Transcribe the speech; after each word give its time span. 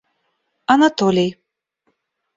Анатолий 0.73 1.29